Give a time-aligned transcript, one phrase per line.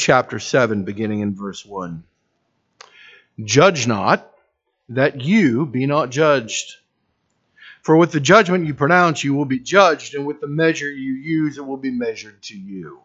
[0.00, 2.02] chapter 7, beginning in verse 1.
[3.44, 4.28] Judge not,
[4.88, 6.76] that you be not judged.
[7.82, 11.12] For with the judgment you pronounce, you will be judged, and with the measure you
[11.12, 13.00] use, it will be measured to you.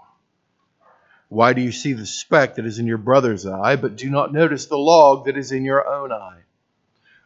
[1.29, 4.33] Why do you see the speck that is in your brother's eye, but do not
[4.33, 6.41] notice the log that is in your own eye?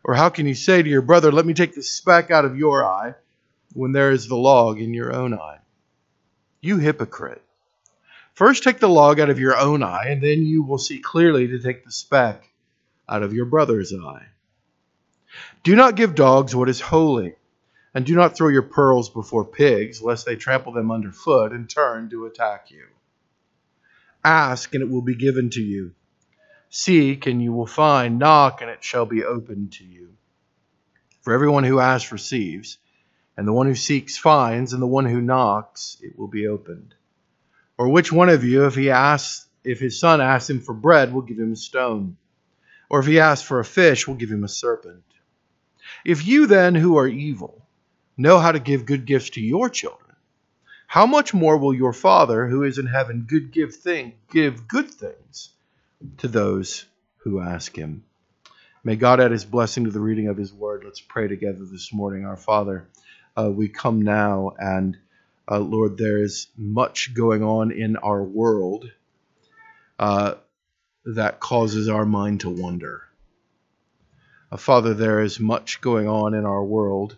[0.04, 2.58] Or how can you say to your brother, Let me take the speck out of
[2.58, 3.16] your eye,
[3.74, 5.60] when there is the log in your own eye?
[6.62, 7.44] You hypocrite.
[8.40, 11.50] First take the log out of your own eye, and then you will see clearly
[11.50, 12.50] to take the speck
[13.10, 14.28] out of your brother's eye.
[15.62, 17.36] Do not give dogs what is holy,
[17.94, 22.10] and do not throw your pearls before pigs, lest they trample them underfoot and turn
[22.12, 22.86] to attack you.
[24.24, 25.94] Ask, and it will be given to you.
[26.70, 28.20] Seek, and you will find.
[28.20, 30.14] Knock, and it shall be opened to you.
[31.24, 32.78] For everyone who asks receives,
[33.36, 36.96] and the one who seeks finds, and the one who knocks it will be opened.
[37.80, 41.14] Or which one of you, if he asks, if his son asks him for bread,
[41.14, 42.18] will give him a stone?
[42.90, 45.06] Or if he asks for a fish, will give him a serpent?
[46.04, 47.66] If you then, who are evil,
[48.18, 50.18] know how to give good gifts to your children,
[50.88, 54.92] how much more will your Father who is in heaven good give thing give good
[54.92, 55.52] things
[56.18, 56.86] to those
[57.20, 58.04] who ask him?
[58.84, 60.82] May God add his blessing to the reading of his word.
[60.84, 62.26] Let's pray together this morning.
[62.26, 62.90] Our Father,
[63.38, 64.98] uh, we come now, and
[65.50, 68.92] uh, Lord, there is much going on in our world
[69.98, 70.36] uh,
[71.06, 73.04] that causes our mind to wonder.
[74.52, 77.18] Uh, Father, there is much going on in our world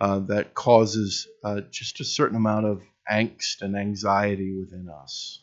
[0.00, 5.40] uh, that causes uh, just a certain amount of angst and anxiety within us.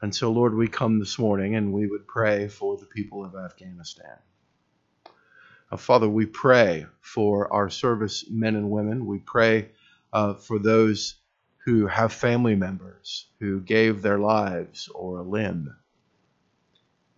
[0.00, 3.34] And so, Lord, we come this morning and we would pray for the people of
[3.34, 4.18] Afghanistan.
[5.70, 9.06] Uh, Father, we pray for our service men and women.
[9.06, 9.68] We pray
[10.12, 11.16] uh, for those
[11.64, 15.74] who have family members who gave their lives or a limb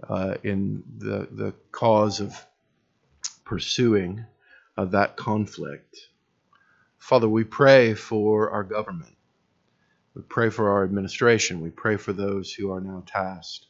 [0.09, 2.35] uh, in the, the cause of
[3.45, 4.25] pursuing
[4.77, 6.09] uh, that conflict.
[6.99, 9.17] Father, we pray for our government.
[10.15, 11.61] We pray for our administration.
[11.61, 13.67] We pray for those who are now tasked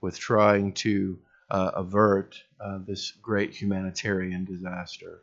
[0.00, 1.18] with trying to
[1.50, 5.20] uh, avert uh, this great humanitarian disaster.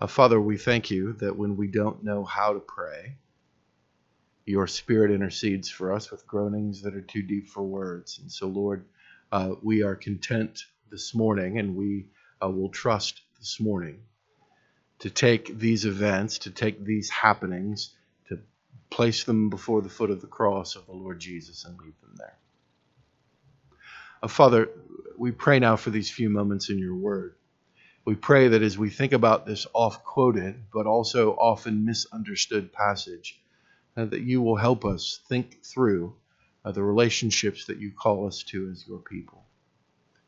[0.00, 3.16] Uh, Father, we thank you that when we don't know how to pray,
[4.46, 8.18] your Spirit intercedes for us with groanings that are too deep for words.
[8.20, 8.86] And so, Lord,
[9.32, 12.06] uh, we are content this morning and we
[12.42, 14.00] uh, will trust this morning
[15.00, 17.94] to take these events, to take these happenings,
[18.28, 18.38] to
[18.90, 22.14] place them before the foot of the cross of the Lord Jesus and leave them
[22.16, 22.38] there.
[24.22, 24.70] Uh, Father,
[25.18, 27.34] we pray now for these few moments in your word.
[28.04, 33.40] We pray that as we think about this oft quoted, but also often misunderstood passage,
[33.96, 36.14] uh, that you will help us think through
[36.64, 39.44] uh, the relationships that you call us to as your people.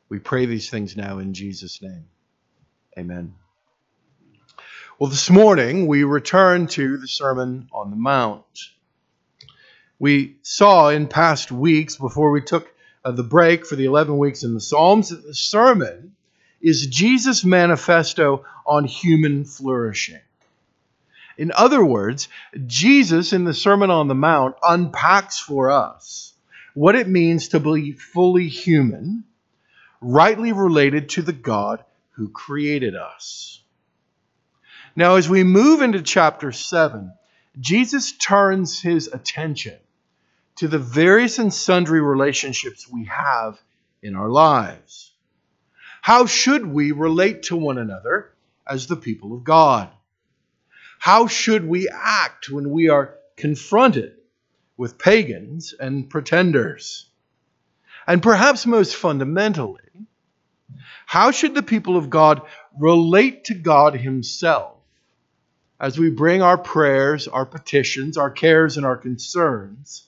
[0.08, 2.06] We pray these things now in Jesus' name.
[2.98, 3.34] Amen.
[4.98, 8.44] Well, this morning we return to the Sermon on the Mount.
[9.98, 12.70] We saw in past weeks, before we took
[13.04, 16.16] uh, the break for the 11 weeks in the Psalms, that the sermon
[16.60, 20.20] is Jesus' manifesto on human flourishing.
[21.38, 22.28] In other words,
[22.66, 26.34] Jesus in the Sermon on the Mount unpacks for us
[26.74, 29.24] what it means to be fully human,
[30.00, 31.82] rightly related to the God
[32.12, 33.60] who created us.
[34.94, 37.12] Now, as we move into chapter 7,
[37.58, 39.78] Jesus turns his attention
[40.56, 43.58] to the various and sundry relationships we have
[44.02, 45.09] in our lives.
[46.02, 48.32] How should we relate to one another
[48.66, 49.90] as the people of God?
[50.98, 54.16] How should we act when we are confronted
[54.76, 57.06] with pagans and pretenders?
[58.06, 59.80] And perhaps most fundamentally,
[61.06, 62.42] how should the people of God
[62.78, 64.76] relate to God Himself
[65.78, 70.06] as we bring our prayers, our petitions, our cares, and our concerns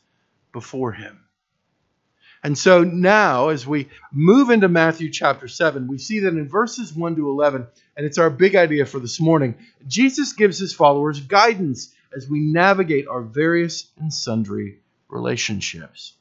[0.53, 1.19] before Him?
[2.43, 6.93] And so now, as we move into Matthew chapter 7, we see that in verses
[6.93, 7.67] 1 to 11,
[7.97, 9.55] and it's our big idea for this morning,
[9.87, 16.15] Jesus gives his followers guidance as we navigate our various and sundry relationships.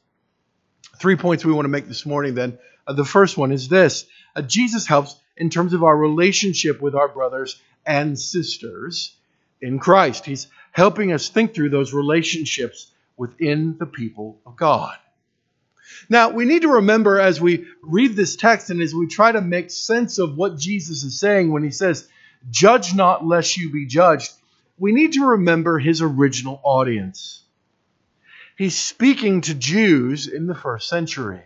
[0.98, 2.58] Three points we want to make this morning then.
[2.86, 6.94] Uh, the first one is this uh, Jesus helps in terms of our relationship with
[6.94, 9.16] our brothers and sisters
[9.60, 10.24] in Christ.
[10.24, 14.96] He's helping us think through those relationships within the people of God.
[16.08, 19.40] Now, we need to remember as we read this text and as we try to
[19.40, 22.08] make sense of what Jesus is saying when he says,
[22.50, 24.32] Judge not lest you be judged,
[24.78, 27.42] we need to remember his original audience.
[28.56, 31.42] he's speaking to Jews in the first century.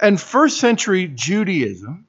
[0.00, 2.06] And first century Judaism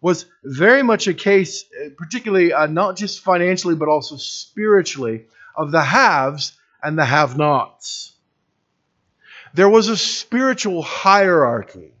[0.00, 1.64] was very much a case,
[1.96, 5.26] particularly uh, not just financially, but also spiritually,
[5.56, 8.13] of the haves and the have nots.
[9.54, 11.92] There was a spiritual hierarchy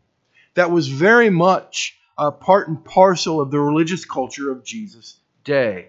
[0.54, 5.88] that was very much a part and parcel of the religious culture of Jesus' day.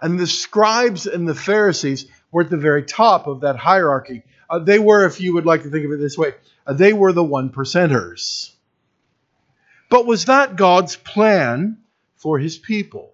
[0.00, 4.22] And the scribes and the Pharisees were at the very top of that hierarchy.
[4.50, 6.34] Uh, they were, if you would like to think of it this way,
[6.66, 8.52] uh, they were the one percenters.
[9.88, 11.78] But was that God's plan
[12.16, 13.12] for his people?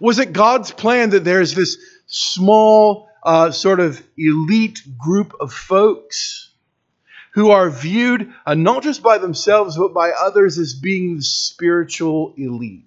[0.00, 6.50] Was it God's plan that there's this small, uh, sort of elite group of folks
[7.32, 12.34] who are viewed uh, not just by themselves, but by others as being the spiritual
[12.36, 12.84] elite?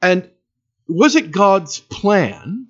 [0.00, 0.28] And
[0.88, 2.66] was it God's plan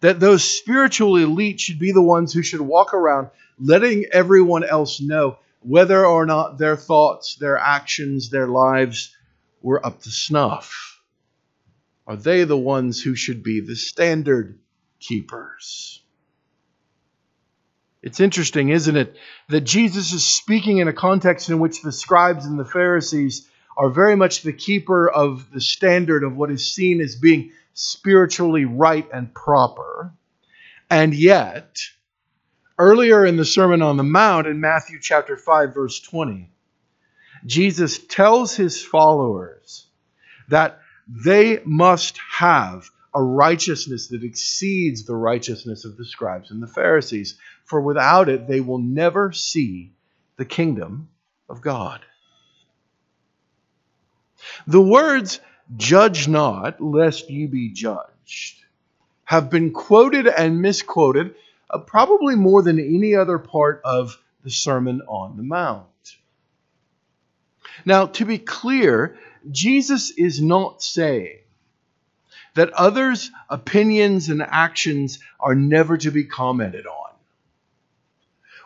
[0.00, 5.00] that those spiritual elite should be the ones who should walk around letting everyone else
[5.00, 9.16] know whether or not their thoughts, their actions, their lives
[9.62, 11.00] were up to snuff?
[12.06, 14.58] Are they the ones who should be the standard
[15.02, 16.02] keepers?
[18.02, 19.16] It's interesting, isn't it,
[19.48, 23.90] that Jesus is speaking in a context in which the scribes and the Pharisees are
[23.90, 29.08] very much the keeper of the standard of what is seen as being spiritually right
[29.12, 30.12] and proper.
[30.90, 31.78] And yet,
[32.78, 36.50] earlier in the Sermon on the Mount in Matthew chapter 5 verse 20,
[37.46, 39.86] Jesus tells his followers
[40.48, 46.66] that they must have a righteousness that exceeds the righteousness of the scribes and the
[46.66, 49.92] Pharisees, for without it they will never see
[50.36, 51.08] the kingdom
[51.48, 52.00] of God.
[54.66, 55.40] The words,
[55.76, 58.64] judge not, lest you be judged,
[59.24, 61.34] have been quoted and misquoted
[61.70, 65.86] uh, probably more than any other part of the Sermon on the Mount.
[67.84, 69.16] Now, to be clear,
[69.50, 71.38] Jesus is not saying
[72.54, 77.10] that others' opinions and actions are never to be commented on,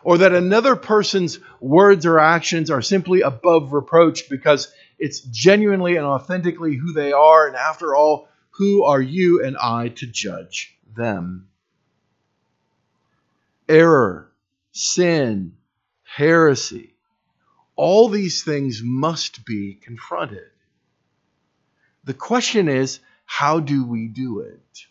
[0.03, 6.05] or that another person's words or actions are simply above reproach because it's genuinely and
[6.05, 11.47] authentically who they are, and after all, who are you and I to judge them?
[13.69, 14.31] Error,
[14.71, 15.53] sin,
[16.03, 16.95] heresy,
[17.75, 20.49] all these things must be confronted.
[22.05, 24.85] The question is, how do we do it?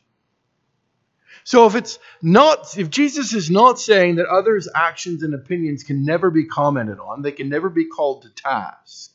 [1.43, 6.05] So if it's not if Jesus is not saying that others' actions and opinions can
[6.05, 9.13] never be commented on, they can never be called to task.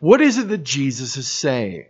[0.00, 1.86] What is it that Jesus is saying?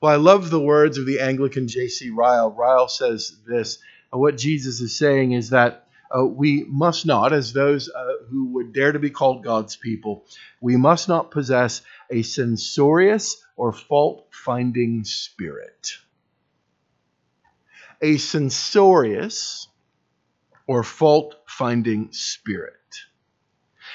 [0.00, 2.10] Well, I love the words of the Anglican J.C.
[2.10, 2.50] Ryle.
[2.50, 3.78] Ryle says this
[4.10, 8.72] what Jesus is saying is that uh, we must not, as those uh, who would
[8.72, 10.24] dare to be called God's people,
[10.60, 15.92] we must not possess a censorious or fault finding spirit.
[18.00, 19.68] A censorious
[20.66, 22.74] or fault finding spirit.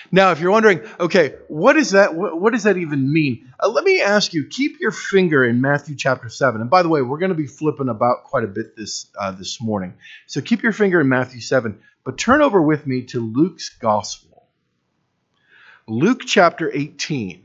[0.10, 2.16] Now, if you're wondering, okay, what is that?
[2.16, 3.52] What, what does that even mean?
[3.62, 4.48] Uh, let me ask you.
[4.50, 6.62] Keep your finger in Matthew chapter seven.
[6.62, 9.34] And by the way, we're going to be flipping about quite a bit this uh,
[9.34, 9.96] this morning.
[10.28, 14.48] So keep your finger in Matthew seven, but turn over with me to Luke's gospel.
[15.90, 17.44] Luke chapter 18.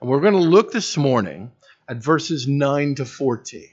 [0.00, 1.52] And we're going to look this morning
[1.88, 3.68] at verses 9 to 14.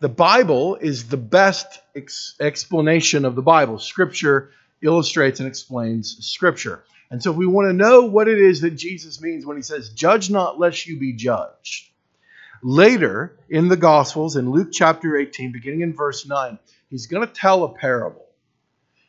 [0.00, 3.78] The Bible is the best ex- explanation of the Bible.
[3.78, 4.50] Scripture
[4.82, 6.82] illustrates and explains Scripture.
[7.10, 9.62] And so, if we want to know what it is that Jesus means when he
[9.62, 11.90] says, Judge not, lest you be judged,
[12.62, 17.32] later in the Gospels, in Luke chapter 18, beginning in verse 9, he's going to
[17.32, 18.26] tell a parable.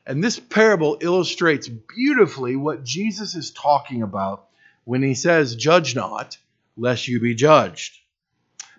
[0.06, 4.48] And this parable illustrates beautifully what Jesus is talking about
[4.84, 6.38] when he says, Judge not,
[6.78, 7.98] lest you be judged.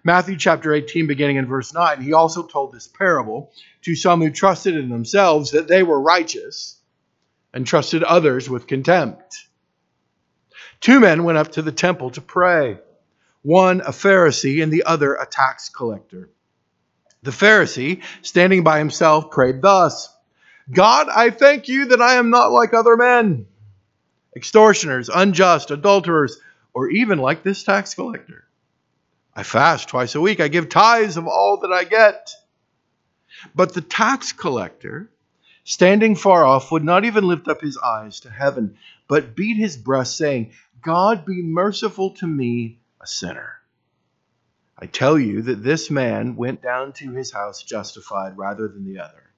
[0.04, 4.30] Matthew chapter 18, beginning in verse 9, he also told this parable to some who
[4.30, 6.80] trusted in themselves that they were righteous
[7.54, 9.47] and trusted others with contempt.
[10.80, 12.78] Two men went up to the temple to pray,
[13.42, 16.30] one a Pharisee and the other a tax collector.
[17.23, 20.12] The Pharisee, standing by himself, prayed thus
[20.71, 23.47] God, I thank you that I am not like other men,
[24.35, 26.39] extortioners, unjust, adulterers,
[26.75, 28.45] or even like this tax collector.
[29.35, 32.31] I fast twice a week, I give tithes of all that I get.
[33.55, 35.11] But the tax collector,
[35.65, 38.77] standing far off, would not even lift up his eyes to heaven,
[39.09, 43.57] but beat his breast, saying, God be merciful to me, a sinner.
[44.79, 49.01] I tell you that this man went down to his house justified rather than the
[49.01, 49.31] other.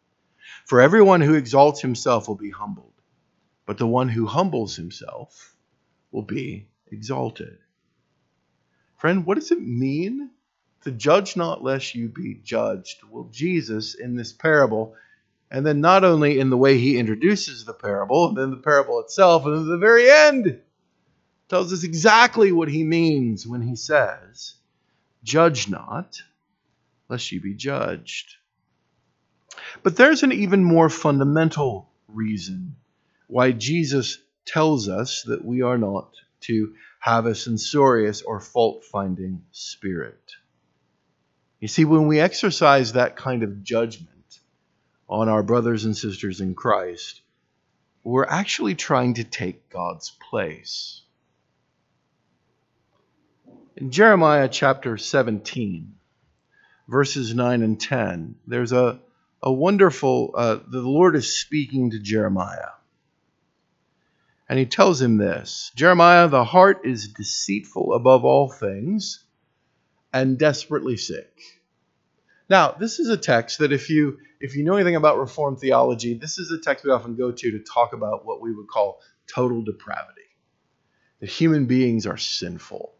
[0.64, 2.93] For everyone who exalts himself will be humbled,
[3.66, 5.54] but the one who humbles himself
[6.12, 7.58] will be exalted.
[8.96, 10.30] Friend, what does it mean
[10.82, 13.00] to judge not lest you be judged?
[13.10, 14.94] Well, Jesus in this parable,
[15.50, 19.00] and then not only in the way he introduces the parable, and then the parable
[19.00, 20.60] itself, and then the very end,
[21.48, 24.54] tells us exactly what he means when he says,
[25.22, 26.20] Judge not,
[27.08, 28.36] lest you be judged.
[29.82, 32.76] But there's an even more fundamental reason
[33.34, 39.42] why Jesus tells us that we are not to have a censorious or fault finding
[39.50, 40.34] spirit.
[41.58, 44.38] You see, when we exercise that kind of judgment
[45.08, 47.22] on our brothers and sisters in Christ,
[48.04, 51.02] we're actually trying to take God's place.
[53.76, 55.92] In Jeremiah chapter 17,
[56.86, 59.00] verses 9 and 10, there's a,
[59.42, 62.68] a wonderful, uh, the Lord is speaking to Jeremiah.
[64.54, 69.24] And he tells him this Jeremiah, the heart is deceitful above all things
[70.12, 71.40] and desperately sick.
[72.48, 76.14] Now, this is a text that if you if you know anything about reformed theology,
[76.14, 79.00] this is a text we often go to to talk about what we would call
[79.26, 80.20] total depravity.
[81.18, 82.94] That human beings are sinful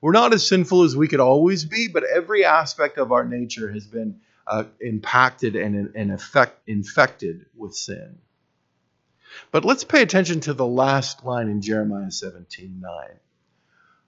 [0.00, 3.68] we're not as sinful as we could always be, but every aspect of our nature
[3.72, 6.20] has been uh, impacted and, and
[6.68, 8.20] infected with sin.
[9.50, 13.08] But let's pay attention to the last line in Jeremiah 17 9.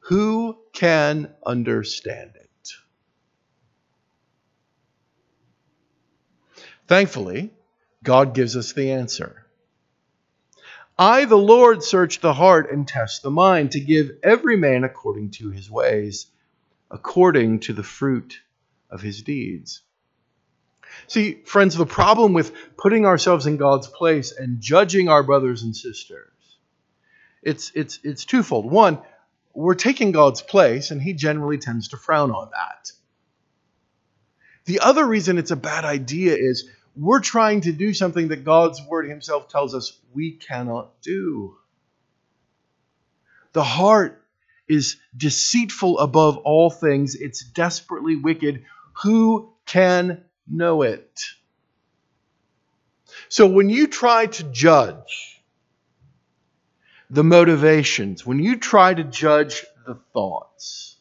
[0.07, 2.49] Who can understand it?
[6.89, 7.51] Thankfully,
[8.03, 9.47] God gives us the answer.
[10.99, 15.31] I, the Lord, search the heart and test the mind to give every man according
[15.33, 16.27] to his ways,
[16.91, 18.41] according to the fruit
[18.91, 19.83] of his deeds.
[21.09, 25.77] See, friends, the problem with putting ourselves in God's place and judging our brothers and
[25.77, 26.31] sisters,
[27.43, 28.71] it's, it's, it's twofold.
[28.71, 28.99] One,
[29.55, 32.93] we're taking God's place, and he generally tends to frown on that.
[34.65, 38.81] The other reason it's a bad idea is we're trying to do something that God's
[38.83, 41.57] word himself tells us we cannot do.
[43.53, 44.23] The heart
[44.69, 48.65] is deceitful above all things, it's desperately wicked.
[49.03, 51.21] Who can know it?
[53.29, 55.43] So when you try to judge
[57.09, 60.97] the motivations, when you try to judge the thoughts,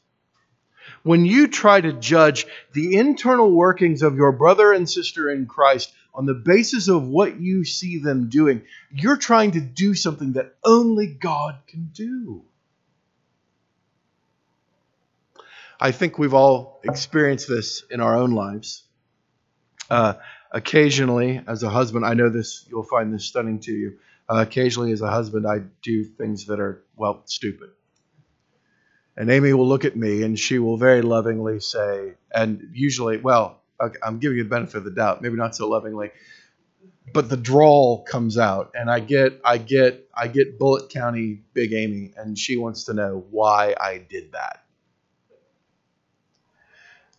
[1.03, 5.91] when you try to judge the internal workings of your brother and sister in Christ
[6.13, 10.55] on the basis of what you see them doing, you're trying to do something that
[10.63, 12.43] only God can do.
[15.79, 18.83] I think we've all experienced this in our own lives.
[19.91, 20.13] Uh,
[20.51, 23.97] occasionally, as a husband, I know this, you'll find this stunning to you.
[24.29, 27.71] Uh, occasionally, as a husband, I do things that are, well, stupid.
[29.17, 33.61] And Amy will look at me and she will very lovingly say, and usually, well,
[34.01, 36.11] I'm giving you the benefit of the doubt, maybe not so lovingly,
[37.13, 41.73] but the drawl comes out and I get I get I get Bullitt County Big
[41.73, 44.63] Amy and she wants to know why I did that.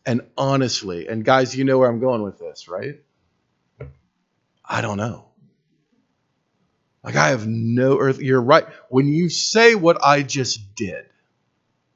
[0.05, 3.01] And honestly, and guys, you know where I'm going with this, right?
[4.65, 5.27] I don't know.
[7.05, 8.67] Like I have no earth you're right.
[8.89, 11.07] When you say what I just did,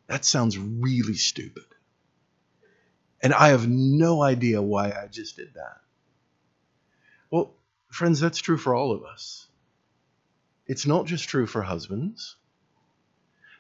[0.09, 1.65] that sounds really stupid.
[3.21, 5.81] And I have no idea why I just did that.
[7.31, 7.55] Well,
[7.89, 9.47] friends, that's true for all of us.
[10.67, 12.37] It's not just true for husbands.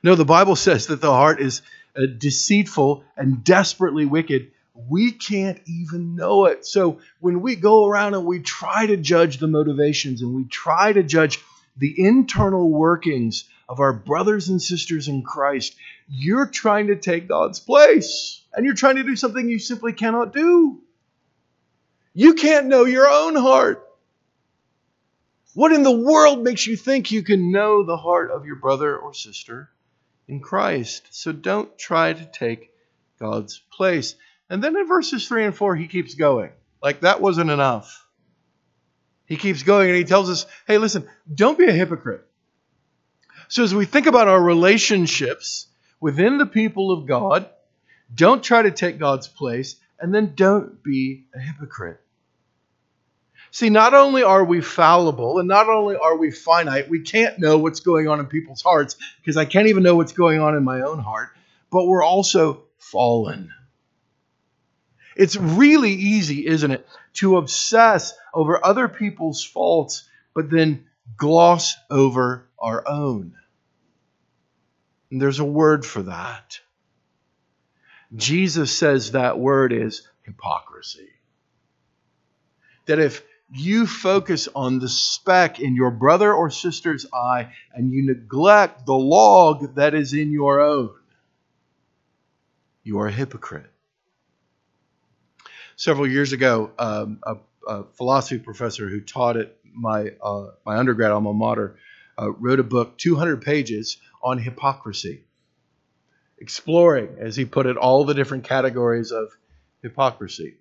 [0.02, 1.62] No, the Bible says that the heart is
[1.96, 4.50] uh, deceitful and desperately wicked.
[4.74, 6.66] We can't even know it.
[6.66, 10.92] So when we go around and we try to judge the motivations and we try
[10.92, 11.40] to judge
[11.76, 15.76] the internal workings of our brothers and sisters in Christ,
[16.08, 18.42] you're trying to take God's place.
[18.52, 20.80] And you're trying to do something you simply cannot do.
[22.14, 23.86] You can't know your own heart.
[25.54, 28.96] What in the world makes you think you can know the heart of your brother
[28.96, 29.70] or sister
[30.28, 31.09] in Christ?
[31.11, 32.71] So don't try to take
[33.18, 34.14] God's place.
[34.49, 36.50] And then in verses 3 and 4, he keeps going.
[36.83, 38.06] Like that wasn't enough.
[39.26, 42.25] He keeps going and he tells us hey, listen, don't be a hypocrite.
[43.49, 45.66] So as we think about our relationships
[46.00, 47.49] within the people of God,
[48.14, 52.00] don't try to take God's place, and then don't be a hypocrite.
[53.56, 57.56] See, not only are we fallible and not only are we finite, we can't know
[57.56, 60.62] what's going on in people's hearts because I can't even know what's going on in
[60.62, 61.30] my own heart,
[61.70, 63.50] but we're also fallen.
[65.16, 70.84] It's really easy, isn't it, to obsess over other people's faults, but then
[71.16, 73.36] gloss over our own.
[75.10, 76.60] And there's a word for that.
[78.14, 81.08] Jesus says that word is hypocrisy.
[82.84, 83.22] That if
[83.52, 88.94] you focus on the speck in your brother or sister's eye and you neglect the
[88.94, 90.90] log that is in your own,
[92.82, 93.70] you are a hypocrite.
[95.76, 97.36] Several years ago, um, a,
[97.68, 101.76] a, philosophy professor who taught at my, uh, my undergrad alma mater
[102.18, 105.24] uh, wrote a book, 200 pages, on hypocrisy,
[106.38, 109.28] exploring, as he put it, all the different categories of
[109.82, 110.56] hypocrisy.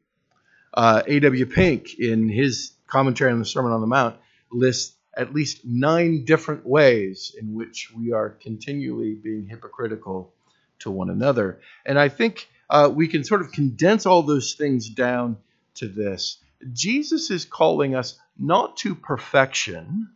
[0.73, 1.45] Uh, A.W.
[1.45, 4.17] Pink, in his commentary on the Sermon on the Mount,
[4.51, 10.33] lists at least nine different ways in which we are continually being hypocritical
[10.79, 11.61] to one another.
[11.85, 15.37] And I think uh, we can sort of condense all those things down
[15.75, 16.37] to this
[16.73, 20.09] Jesus is calling us not to perfection,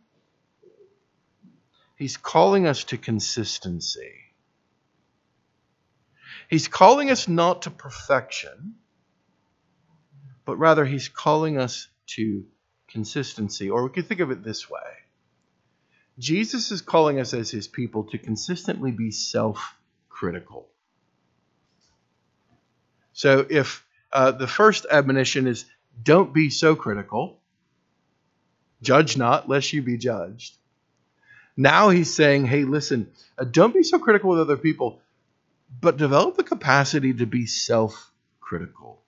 [1.96, 4.14] He's calling us to consistency.
[6.48, 8.74] He's calling us not to perfection,
[10.44, 12.44] but rather He's calling us to
[12.90, 13.70] consistency.
[13.70, 14.80] Or we could think of it this way
[16.18, 19.76] Jesus is calling us as His people to consistently be self
[20.08, 20.68] critical.
[23.12, 25.64] So if uh, the first admonition is
[26.02, 27.40] don't be so critical,
[28.82, 30.54] judge not, lest you be judged.
[31.56, 35.00] Now he's saying, hey, listen, uh, don't be so critical with other people,
[35.80, 39.02] but develop the capacity to be self critical.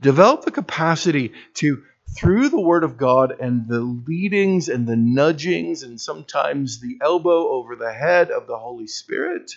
[0.00, 5.82] Develop the capacity to, through the Word of God and the leadings and the nudgings
[5.82, 9.56] and sometimes the elbow over the head of the Holy Spirit,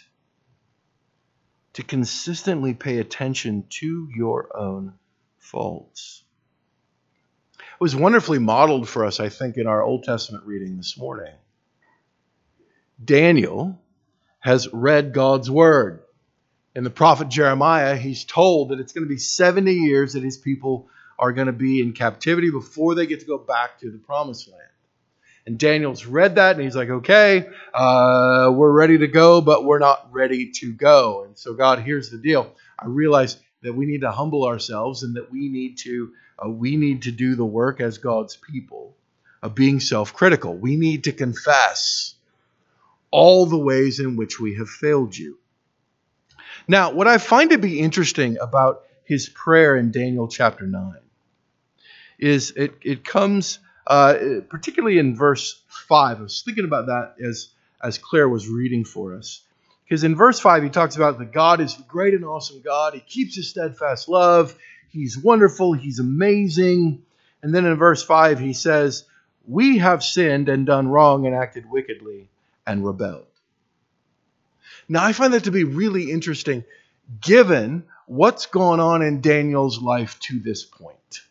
[1.73, 4.93] to consistently pay attention to your own
[5.37, 6.23] faults.
[7.59, 11.33] It was wonderfully modeled for us, I think, in our Old Testament reading this morning.
[13.03, 13.79] Daniel
[14.39, 16.01] has read God's word.
[16.73, 20.38] In the prophet Jeremiah, he's told that it's going to be 70 years that his
[20.38, 23.97] people are going to be in captivity before they get to go back to the
[23.97, 24.62] promised land.
[25.45, 29.80] And Daniel's read that and he's like, okay, uh, we're ready to go, but we're
[29.80, 31.23] not ready to go.
[31.23, 32.53] And so, God, here's the deal.
[32.77, 36.75] I realize that we need to humble ourselves and that we need to uh, we
[36.75, 38.95] need to do the work as God's people
[39.41, 40.56] of being self-critical.
[40.56, 42.13] We need to confess
[43.10, 45.39] all the ways in which we have failed you.
[46.67, 50.93] Now, what I find to be interesting about his prayer in Daniel chapter 9
[52.19, 56.19] is it, it comes uh, particularly in verse 5.
[56.19, 57.49] I was thinking about that as,
[57.82, 59.41] as Claire was reading for us.
[59.86, 62.93] Because in verse 5, he talks about that God is a great and awesome God.
[62.93, 64.58] He keeps his steadfast love.
[64.89, 65.71] He's wonderful.
[65.71, 67.03] He's amazing.
[67.41, 69.06] And then in verse 5, he says,
[69.47, 72.27] We have sinned and done wrong and acted wickedly
[72.65, 73.27] and rebelled.
[74.89, 76.65] Now, I find that to be really interesting
[77.21, 81.21] given what's gone on in Daniel's life to this point.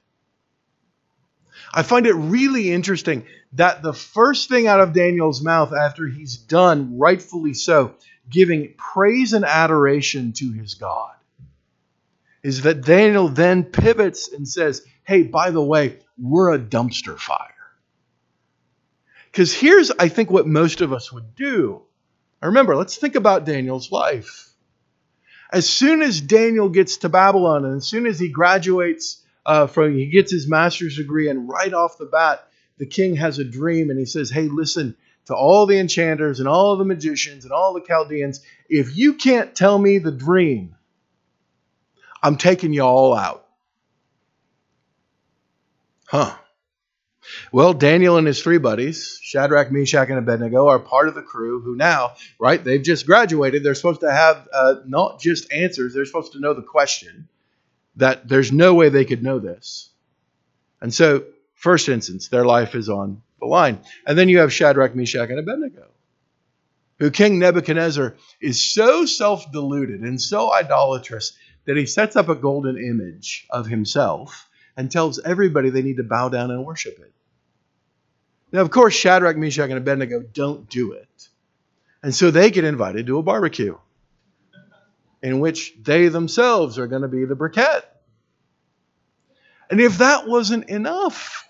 [1.72, 6.36] I find it really interesting that the first thing out of Daniel's mouth after he's
[6.36, 7.94] done, rightfully so,
[8.30, 11.14] giving praise and adoration to his God,
[12.42, 17.52] is that Daniel then pivots and says, Hey, by the way, we're a dumpster fire.
[19.30, 21.82] Because here's, I think, what most of us would do.
[22.40, 24.48] remember, let's think about Daniel's life.
[25.52, 29.94] As soon as Daniel gets to Babylon and as soon as he graduates uh, from
[29.94, 32.46] he gets his master's degree, and right off the bat,
[32.78, 36.48] the king has a dream, and he says, "Hey, listen." To all the enchanters and
[36.48, 40.76] all the magicians and all the Chaldeans, if you can't tell me the dream,
[42.22, 43.44] I'm taking you all out.
[46.06, 46.32] Huh.
[47.50, 51.60] Well, Daniel and his three buddies, Shadrach, Meshach, and Abednego, are part of the crew
[51.60, 53.64] who now, right, they've just graduated.
[53.64, 57.28] They're supposed to have uh, not just answers, they're supposed to know the question
[57.96, 59.90] that there's no way they could know this.
[60.80, 63.80] And so, first instance, their life is on the line.
[64.06, 65.86] And then you have Shadrach, Meshach, and Abednego,
[66.98, 72.34] who King Nebuchadnezzar is so self deluded and so idolatrous that he sets up a
[72.34, 77.12] golden image of himself and tells everybody they need to bow down and worship it.
[78.52, 81.28] Now, of course, Shadrach, Meshach, and Abednego don't do it.
[82.02, 83.76] And so they get invited to a barbecue
[85.26, 87.82] in which they themselves are going to be the briquette.
[89.68, 91.48] And if that wasn't enough,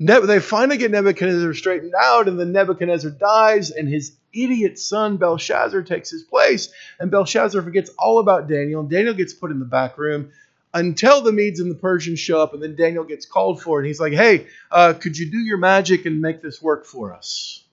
[0.00, 5.82] they finally get Nebuchadnezzar straightened out, and then Nebuchadnezzar dies, and his idiot son Belshazzar
[5.82, 9.66] takes his place, and Belshazzar forgets all about Daniel, and Daniel gets put in the
[9.66, 10.32] back room
[10.72, 13.86] until the Medes and the Persians show up, and then Daniel gets called for, and
[13.86, 17.65] he's like, "Hey, uh, could you do your magic and make this work for us?"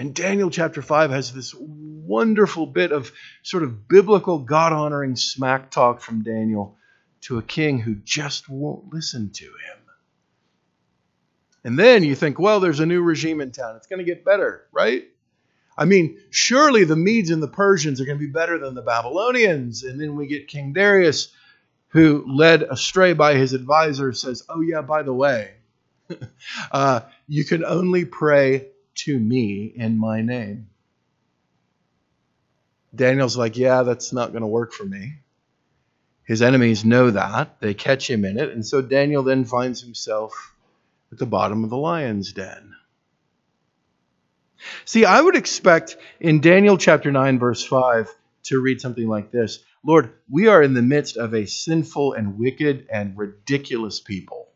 [0.00, 5.70] And Daniel chapter 5 has this wonderful bit of sort of biblical, God honoring smack
[5.70, 6.78] talk from Daniel
[7.24, 9.78] to a king who just won't listen to him.
[11.64, 13.76] And then you think, well, there's a new regime in town.
[13.76, 15.04] It's going to get better, right?
[15.76, 18.80] I mean, surely the Medes and the Persians are going to be better than the
[18.80, 19.82] Babylonians.
[19.82, 21.30] And then we get King Darius,
[21.88, 25.50] who, led astray by his advisor, says, oh, yeah, by the way,
[26.72, 28.68] uh, you can only pray
[29.04, 30.68] to me in my name.
[32.94, 35.20] Daniel's like, yeah, that's not going to work for me.
[36.24, 37.60] His enemies know that.
[37.60, 38.50] They catch him in it.
[38.50, 40.54] And so Daniel then finds himself
[41.12, 42.74] at the bottom of the lion's den.
[44.84, 49.60] See, I would expect in Daniel chapter 9, verse 5, to read something like this
[49.82, 54.48] Lord, we are in the midst of a sinful and wicked and ridiculous people.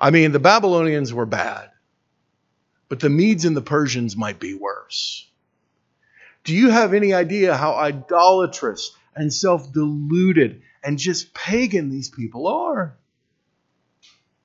[0.00, 1.70] I mean, the Babylonians were bad,
[2.92, 5.26] but the Medes and the Persians might be worse.
[6.44, 12.46] Do you have any idea how idolatrous and self deluded and just pagan these people
[12.46, 12.98] are?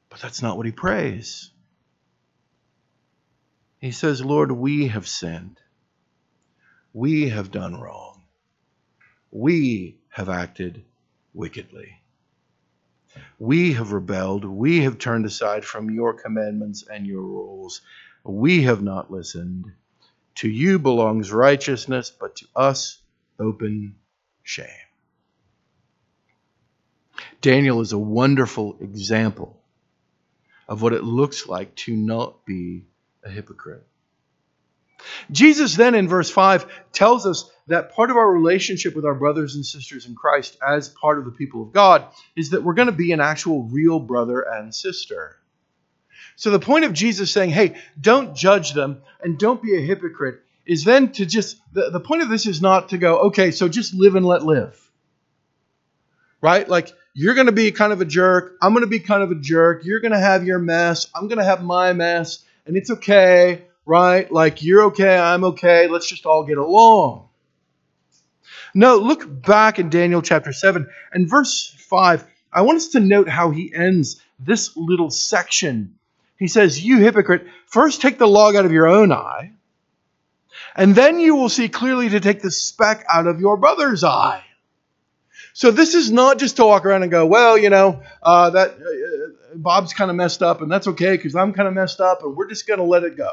[0.08, 1.50] But that's not what he prays.
[3.80, 5.60] He says, Lord, we have sinned.
[6.94, 8.22] We have done wrong.
[9.30, 10.86] We have acted
[11.34, 12.00] wickedly.
[13.40, 14.46] We have rebelled.
[14.46, 17.82] We have turned aside from your commandments and your rules.
[18.28, 19.72] We have not listened.
[20.36, 23.00] To you belongs righteousness, but to us
[23.40, 23.96] open
[24.44, 24.68] shame.
[27.42, 29.60] Daniel is a wonderful example
[30.68, 32.84] of what it looks like to not be
[33.24, 33.86] a hypocrite.
[35.32, 39.56] Jesus then in verse 5 tells us that part of our relationship with our brothers
[39.56, 42.88] and sisters in Christ as part of the people of God is that we're going
[42.88, 45.38] to be an actual real brother and sister.
[46.36, 50.42] So the point of Jesus saying, hey, don't judge them and don't be a hypocrite
[50.66, 53.68] is then to just, the, the point of this is not to go, okay, so
[53.68, 54.80] just live and let live.
[56.42, 56.68] Right?
[56.68, 58.58] Like, you're going to be kind of a jerk.
[58.62, 59.84] I'm going to be kind of a jerk.
[59.84, 61.08] You're going to have your mess.
[61.16, 62.44] I'm going to have my mess.
[62.68, 64.32] And it's okay, right?
[64.32, 65.18] Like you're okay.
[65.18, 65.88] I'm okay.
[65.88, 67.28] Let's just all get along.
[68.76, 72.24] No, look back in Daniel chapter 7 and verse 5.
[72.54, 75.97] I want us to note how he ends this little section.
[76.38, 79.54] He says, You hypocrite, first take the log out of your own eye,
[80.76, 84.44] and then you will see clearly to take the speck out of your brother's eye.
[85.54, 88.72] So this is not just to walk around and go, well, you know, uh, that
[88.72, 92.22] uh, Bob's kind of messed up, and that's okay because I'm kind of messed up,
[92.22, 93.32] and we're just going to let it go.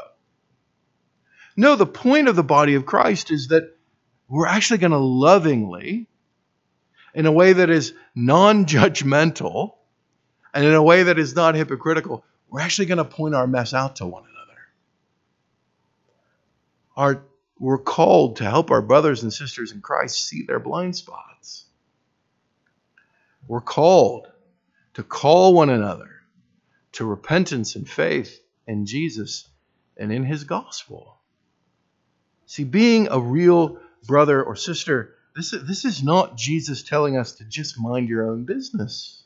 [1.55, 3.77] No, the point of the body of Christ is that
[4.27, 6.07] we're actually going to lovingly,
[7.13, 9.73] in a way that is non-judgmental,
[10.51, 12.23] and in a way that is not hypocritical,
[12.55, 14.59] we're actually going to point our mess out to one another.
[16.95, 17.21] Our,
[17.59, 21.65] we're called to help our brothers and sisters in Christ see their blind spots.
[23.45, 24.29] We're called
[24.93, 26.09] to call one another
[26.93, 29.49] to repentance and faith in Jesus
[29.97, 31.17] and in his gospel.
[32.45, 37.33] See, being a real brother or sister, this is, this is not Jesus telling us
[37.33, 39.24] to just mind your own business.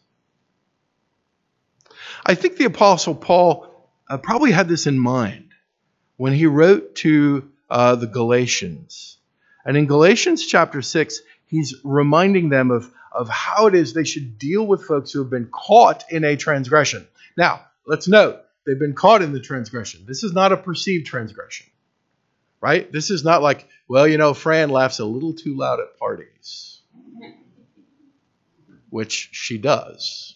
[2.25, 5.53] I think the Apostle Paul uh, probably had this in mind
[6.17, 9.17] when he wrote to uh, the Galatians.
[9.65, 14.37] And in Galatians chapter 6, he's reminding them of of how it is they should
[14.37, 17.07] deal with folks who have been caught in a transgression.
[17.37, 20.05] Now, let's note, they've been caught in the transgression.
[20.07, 21.67] This is not a perceived transgression,
[22.61, 22.91] right?
[22.91, 26.79] This is not like, well, you know, Fran laughs a little too loud at parties,
[28.89, 30.35] which she does,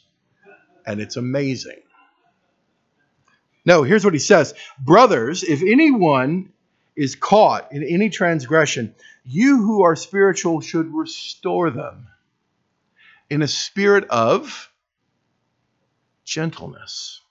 [0.85, 1.81] and it's amazing.
[3.65, 6.51] No, here's what he says Brothers, if anyone
[6.95, 8.93] is caught in any transgression,
[9.25, 12.07] you who are spiritual should restore them
[13.29, 14.69] in a spirit of
[16.25, 17.21] gentleness.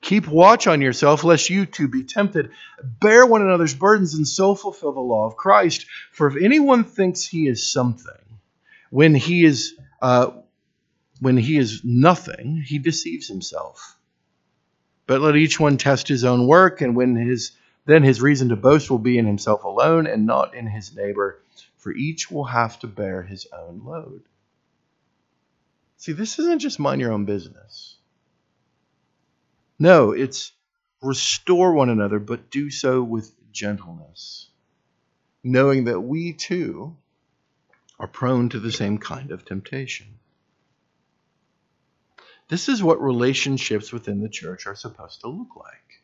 [0.00, 2.50] Keep watch on yourself, lest you too be tempted.
[2.82, 5.86] Bear one another's burdens and so fulfill the law of Christ.
[6.12, 8.14] For if anyone thinks he is something,
[8.90, 10.30] when he is uh,
[11.20, 13.96] when he is nothing, he deceives himself.
[15.06, 17.52] But let each one test his own work, and when his
[17.86, 21.40] then his reason to boast will be in himself alone and not in his neighbor,
[21.78, 24.22] for each will have to bear his own load.
[25.96, 27.96] See, this isn't just mind your own business.
[29.78, 30.52] No, it's
[31.00, 34.48] restore one another, but do so with gentleness,
[35.42, 36.94] knowing that we too
[37.98, 40.18] are prone to the same kind of temptation.
[42.48, 46.02] This is what relationships within the church are supposed to look like.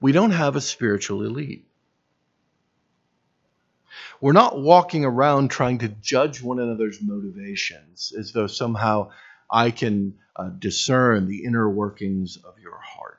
[0.00, 1.66] We don't have a spiritual elite.
[4.20, 9.10] We're not walking around trying to judge one another's motivations as though somehow
[9.50, 13.16] I can uh, discern the inner workings of your heart.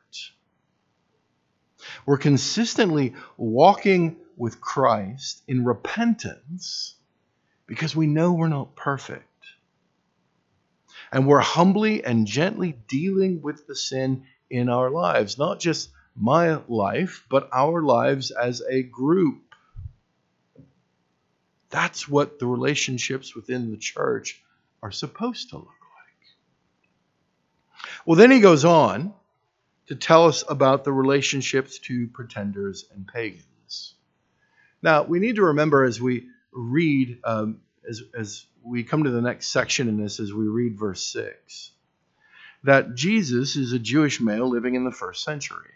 [2.06, 6.96] We're consistently walking with Christ in repentance
[7.66, 9.31] because we know we're not perfect.
[11.12, 16.60] And we're humbly and gently dealing with the sin in our lives, not just my
[16.68, 19.56] life, but our lives as a group.
[21.70, 24.42] That's what the relationships within the church
[24.84, 25.76] are supposed to look like.
[28.06, 29.14] Well, then he goes on
[29.88, 33.96] to tell us about the relationships to pretenders and pagans.
[34.82, 39.22] Now, we need to remember as we read, um, as, as we come to the
[39.22, 41.72] next section in this, as we read verse 6,
[42.64, 45.72] that Jesus is a Jewish male living in the first century.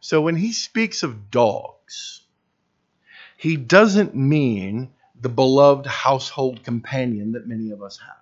[0.00, 2.22] So when he speaks of dogs,
[3.36, 8.18] he doesn't mean the beloved household companion that many of us have.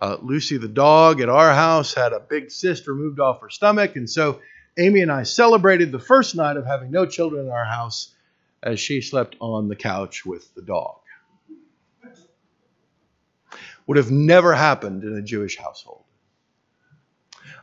[0.00, 3.96] Uh, Lucy the dog at our house had a big cyst removed off her stomach,
[3.96, 4.40] and so
[4.78, 8.14] Amy and I celebrated the first night of having no children in our house
[8.62, 11.00] as she slept on the couch with the dog.
[13.88, 16.04] Would have never happened in a Jewish household.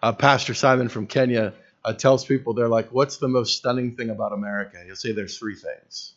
[0.02, 4.10] Uh, Pastor Simon from Kenya uh, tells people, they're like, What's the most stunning thing
[4.10, 4.78] about America?
[4.86, 6.14] He'll say there's three things.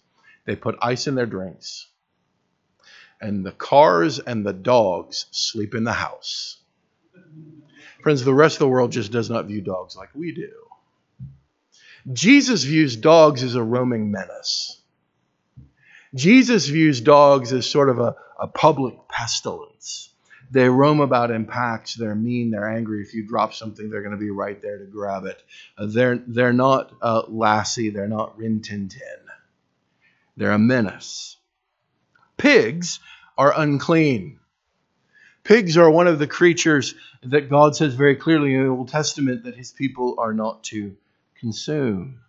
[0.47, 1.89] They put ice in their drinks,
[3.21, 6.57] and the cars and the dogs sleep in the house.
[8.03, 10.53] Friends, the rest of the world just does not view dogs like we do.
[12.11, 14.78] Jesus views dogs as a roaming menace.
[16.19, 20.11] Jesus views dogs as sort of a, a public pestilence.
[20.51, 21.95] They roam about in packs.
[21.95, 22.51] They're mean.
[22.51, 23.03] They're angry.
[23.03, 25.43] If you drop something, they're going to be right there to grab it.
[25.77, 27.91] Uh, they're, they're not uh, Lassie.
[27.91, 29.01] They're not Rin Tin Tin.
[30.37, 31.37] They're a menace.
[32.37, 33.01] Pigs
[33.37, 34.41] are unclean.
[35.45, 39.45] Pigs are one of the creatures that God says very clearly in the Old Testament
[39.45, 40.97] that his people are not to
[41.41, 42.21] consume.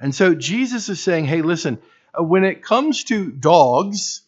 [0.00, 1.78] And so Jesus is saying, hey, listen,
[2.16, 4.22] Uh, when it comes to dogs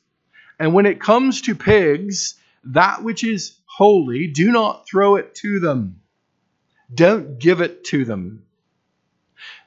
[0.58, 5.60] and when it comes to pigs, that which is holy, do not throw it to
[5.60, 6.00] them.
[6.92, 8.44] Don't give it to them.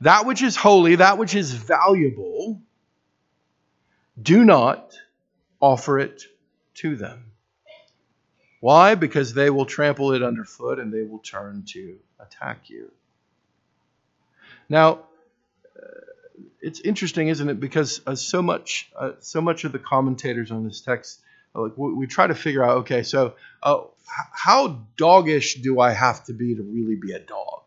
[0.02, 2.62] That which is holy, that which is valuable,
[4.22, 4.94] do not
[5.60, 6.24] offer it
[6.76, 7.32] to them.
[8.60, 8.96] Why?
[8.96, 12.92] Because they will trample it underfoot and they will turn to attack you.
[14.70, 15.00] Now,
[16.62, 17.60] it's interesting, isn't it?
[17.60, 21.22] Because uh, so much, uh, so much of the commentators on this text,
[21.54, 26.24] like we, we try to figure out, okay, so uh, how doggish do I have
[26.26, 27.62] to be to really be a dog?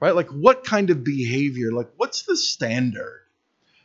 [0.00, 0.14] Right?
[0.14, 1.72] Like, what kind of behavior?
[1.72, 3.20] Like, what's the standard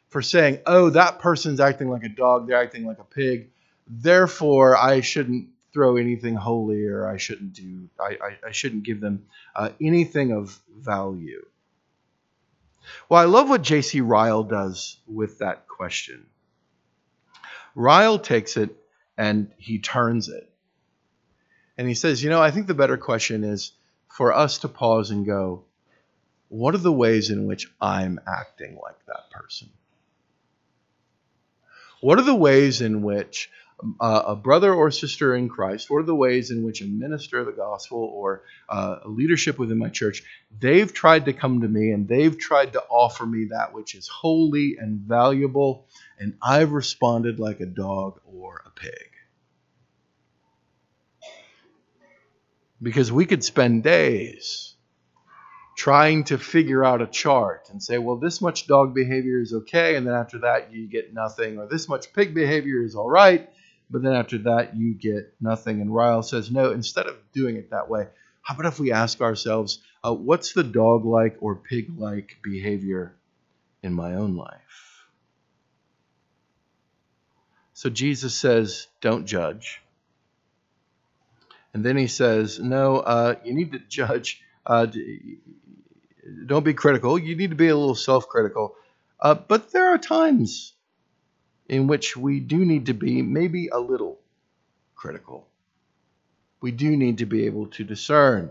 [0.07, 3.49] for saying, oh, that person's acting like a dog, they're acting like a pig,
[3.87, 9.01] therefore I shouldn't throw anything holy or I shouldn't do, I, I, I shouldn't give
[9.01, 11.45] them uh, anything of value.
[13.09, 14.01] Well, I love what J.C.
[14.01, 16.25] Ryle does with that question.
[17.75, 18.75] Ryle takes it
[19.17, 20.49] and he turns it.
[21.77, 23.73] And he says, you know, I think the better question is
[24.07, 25.65] for us to pause and go,
[26.47, 29.69] what are the ways in which I'm acting like that person?
[32.01, 33.49] What are the ways in which
[33.99, 37.51] a brother or sister in Christ, are the ways in which a minister of the
[37.51, 40.23] gospel or uh, a leadership within my church,
[40.59, 44.07] they've tried to come to me and they've tried to offer me that which is
[44.07, 49.11] holy and valuable, and I've responded like a dog or a pig.
[52.81, 54.75] Because we could spend days
[55.75, 59.95] trying to figure out a chart and say, well, this much dog behavior is okay,
[59.95, 63.49] and then after that you get nothing, or this much pig behavior is all right,
[63.89, 65.81] but then after that you get nothing.
[65.81, 68.07] And Ryle says, no, instead of doing it that way,
[68.41, 73.15] how about if we ask ourselves, uh, what's the dog like or pig like behavior
[73.81, 75.05] in my own life?
[77.73, 79.81] So Jesus says, don't judge.
[81.73, 84.41] And then he says, no, uh, you need to judge.
[84.65, 84.87] Uh,
[86.45, 87.19] don't be critical.
[87.19, 88.75] You need to be a little self critical.
[89.19, 90.74] Uh, but there are times
[91.67, 94.19] in which we do need to be maybe a little
[94.95, 95.47] critical.
[96.61, 98.49] we do need to be able to discern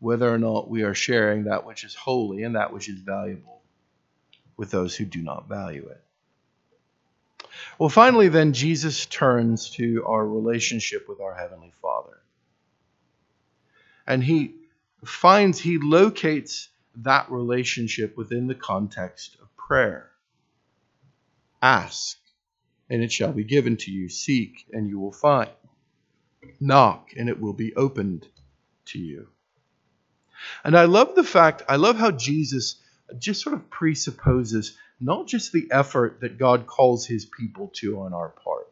[0.00, 3.62] whether or not we are sharing that which is holy and that which is valuable
[4.56, 6.02] with those who do not value it.
[7.78, 12.18] Well, finally, then, Jesus turns to our relationship with our Heavenly Father.
[14.06, 14.54] And he
[15.04, 20.11] finds, he locates that relationship within the context of prayer.
[21.62, 22.18] Ask,
[22.90, 24.08] and it shall be given to you.
[24.08, 25.50] Seek, and you will find.
[26.60, 28.26] Knock, and it will be opened
[28.86, 29.28] to you.
[30.64, 32.82] And I love the fact, I love how Jesus
[33.18, 38.12] just sort of presupposes not just the effort that God calls his people to on
[38.12, 38.68] our part,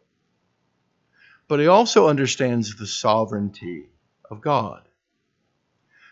[1.48, 3.86] but he also understands the sovereignty
[4.30, 4.82] of God.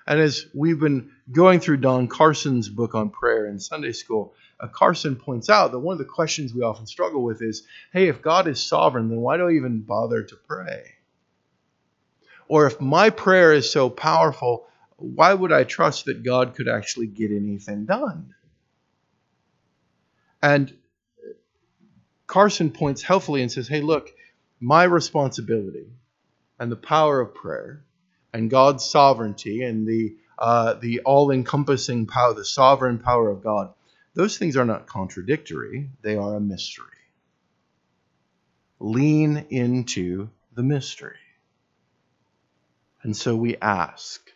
[0.06, 4.34] And as we've been going through Don Carson's book on prayer in Sunday school,
[4.66, 8.20] Carson points out that one of the questions we often struggle with is hey, if
[8.20, 10.94] God is sovereign, then why do I even bother to pray?
[12.48, 14.66] Or if my prayer is so powerful,
[14.96, 18.34] why would I trust that God could actually get anything done?
[20.42, 20.74] And
[22.26, 24.10] Carson points helpfully and says, hey, look,
[24.60, 25.86] my responsibility
[26.58, 27.84] and the power of prayer
[28.32, 33.72] and God's sovereignty and the, uh, the all encompassing power, the sovereign power of God,
[34.18, 36.86] those things are not contradictory, they are a mystery.
[38.80, 41.20] Lean into the mystery.
[43.04, 44.28] And so we ask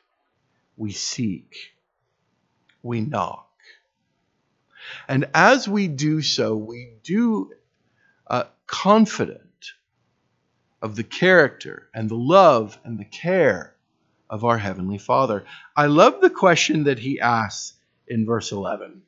[0.77, 1.75] we seek,
[2.85, 3.51] we knock.
[5.09, 7.51] And as we do so, we do
[8.29, 9.73] uh, confident
[10.81, 13.75] of the character and the love and the care
[14.31, 15.45] of our Heavenly Father.
[15.77, 17.75] I love the question that he asks
[18.07, 19.03] in verse 11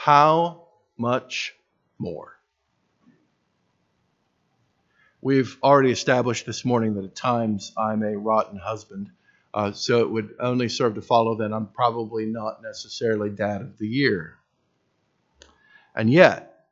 [0.00, 1.56] How much
[1.98, 2.38] more?
[5.20, 9.10] We've already established this morning that at times I'm a rotten husband.
[9.52, 13.76] Uh, so it would only serve to follow that I'm probably not necessarily dad of
[13.76, 14.36] the year.
[15.96, 16.66] And yet,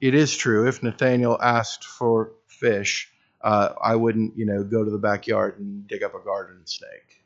[0.00, 0.66] it is true.
[0.66, 3.08] If Nathaniel asked for fish,
[3.40, 7.22] uh, I wouldn't, you know, go to the backyard and dig up a garden snake.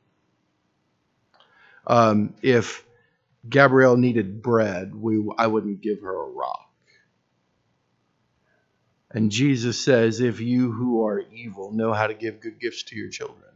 [1.87, 2.86] Um, if
[3.49, 6.71] Gabrielle needed bread, we, I wouldn't give her a rock.
[9.11, 12.97] And Jesus says, If you who are evil know how to give good gifts to
[12.97, 13.51] your children,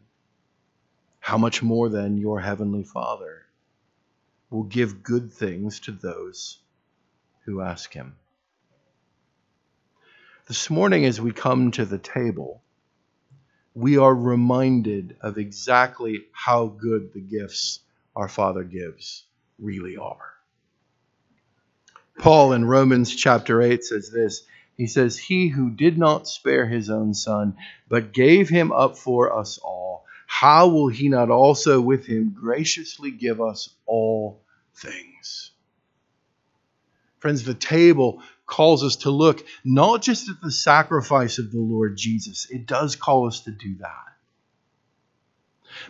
[1.19, 3.43] how much more then your heavenly Father
[4.49, 6.59] will give good things to those
[7.45, 8.17] who ask him.
[10.47, 12.63] This morning, as we come to the table,
[13.75, 17.81] we are reminded of exactly how good the gifts
[18.17, 19.25] our Father gives
[19.61, 20.35] really are.
[22.19, 24.43] Paul in Romans chapter 8 says this
[24.77, 27.57] He says, He who did not spare his own son,
[27.89, 29.91] but gave him up for us all
[30.33, 34.41] how will he not also with him graciously give us all
[34.77, 35.51] things?
[37.19, 41.97] Friends, the table calls us to look not just at the sacrifice of the Lord
[41.97, 44.15] Jesus, it does call us to do that.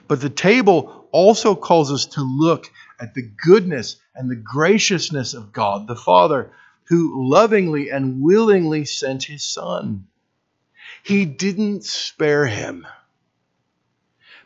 [0.08, 5.52] But the table also calls us to look at the goodness and the graciousness of
[5.52, 6.52] God the Father,
[6.84, 10.06] who lovingly and willingly sent his Son.
[11.02, 12.86] He didn't spare him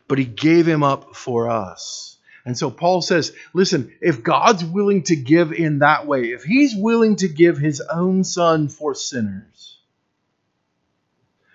[0.09, 2.19] but he gave him up for us.
[2.45, 6.75] And so Paul says, listen, if God's willing to give in that way, if he's
[6.77, 9.79] willing to give his own son for sinners,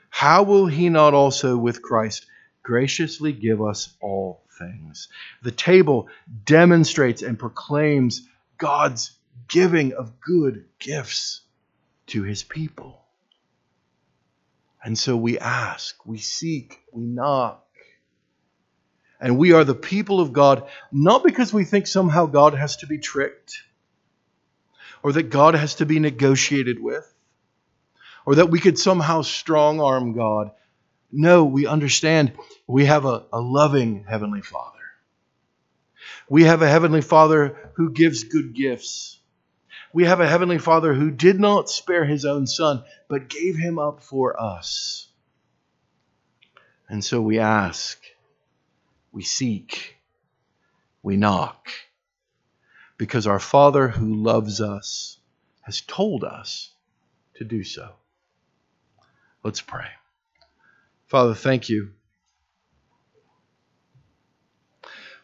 [0.10, 2.26] how will he not also with Christ
[2.64, 5.08] graciously give us all things?
[5.42, 6.10] The table
[6.46, 9.12] demonstrates and proclaims God's
[9.48, 11.42] giving of good gifts
[12.08, 13.02] to his people.
[14.84, 17.66] And so we ask, we seek, we knock.
[19.20, 22.88] And we are the people of God, not because we think somehow God has to
[22.88, 23.62] be tricked,
[25.04, 27.14] or that God has to be negotiated with,
[28.26, 30.52] or that we could somehow strong arm God.
[31.12, 32.34] No, we understand
[32.68, 34.78] we have a, a loving Heavenly Father.
[36.30, 39.20] We have a Heavenly Father who gives good gifts.
[39.92, 43.80] We have a Heavenly Father who did not spare His own Son, but gave Him
[43.80, 45.08] up for us.
[46.88, 48.00] And so we ask,
[49.12, 49.98] we seek,
[51.02, 51.70] we knock,
[52.98, 55.18] because our Father who loves us
[55.62, 56.72] has told us
[57.36, 57.94] to do so.
[59.44, 59.88] Let's pray.
[61.10, 61.90] Father, thank you.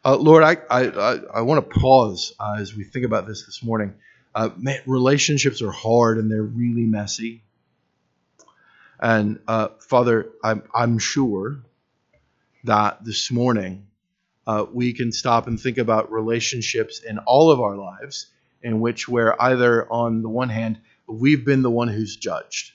[0.03, 3.63] Uh, Lord, I, I, I, want to pause uh, as we think about this this
[3.63, 3.93] morning.
[4.33, 7.43] Uh, man, relationships are hard and they're really messy.
[8.99, 11.59] And uh, Father, I'm, I'm sure
[12.63, 13.85] that this morning
[14.47, 18.25] uh, we can stop and think about relationships in all of our lives
[18.63, 22.71] in which we're either on the one hand we've been the one who's judged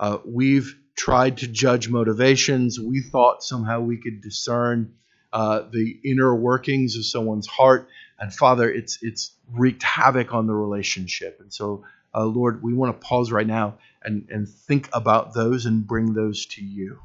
[0.00, 2.78] uh, we've tried to judge motivations.
[2.78, 4.94] We thought somehow we could discern
[5.32, 7.88] uh, the inner workings of someone's heart.
[8.18, 11.40] And father it's it's wreaked havoc on the relationship.
[11.40, 11.84] And so
[12.14, 16.12] uh, lord we want to pause right now and and think about those and bring
[16.12, 16.98] those to you.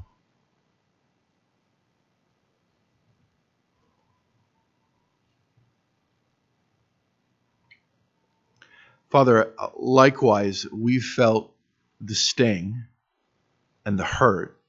[9.09, 11.53] Father, likewise, we felt
[12.01, 12.83] the sting
[13.85, 14.59] and the hurt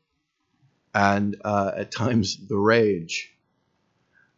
[0.95, 3.33] and uh, at times the rage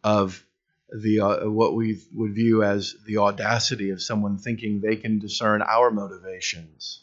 [0.03, 0.43] of
[0.91, 5.61] the uh, what we would view as the audacity of someone thinking they can discern
[5.61, 7.01] our motivations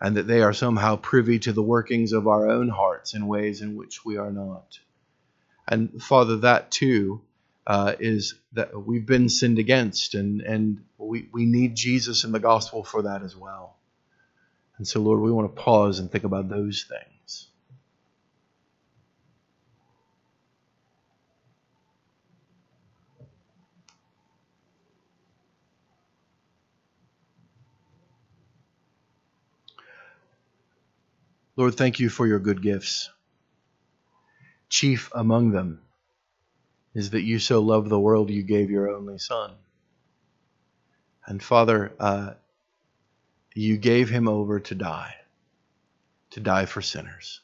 [0.00, 3.62] and that they are somehow privy to the workings of our own hearts in ways
[3.62, 4.78] in which we are not.
[5.66, 7.20] And Father, that too
[7.66, 12.38] uh, is that we've been sinned against, and, and we, we need Jesus in the
[12.38, 13.76] gospel for that as well.
[14.78, 17.48] And so, Lord, we want to pause and think about those things.
[31.56, 33.10] Lord, thank you for your good gifts.
[34.68, 35.80] Chief among them
[36.94, 39.54] is that you so loved the world you gave your only Son.
[41.26, 42.34] And Father, uh,
[43.58, 45.14] you gave him over to die,
[46.30, 47.40] to die for sinners.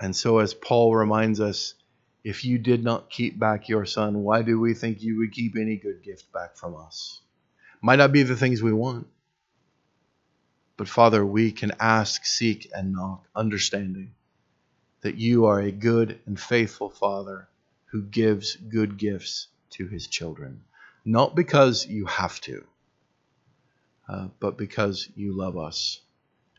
[0.00, 1.74] And so, as Paul reminds us,
[2.22, 5.56] if you did not keep back your Son, why do we think you would keep
[5.56, 7.20] any good gift back from us?
[7.82, 9.08] Might not be the things we want.
[10.76, 14.12] But Father, we can ask, seek, and knock, understanding
[15.00, 17.48] that you are a good and faithful Father
[17.86, 20.62] who gives good gifts to his children.
[21.04, 22.64] Not because you have to,
[24.10, 26.00] uh, but because you love us,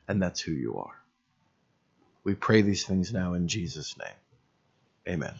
[0.08, 0.96] and that's who you are.
[2.24, 4.16] We pray these things now in Jesus' name.
[5.16, 5.36] Amen.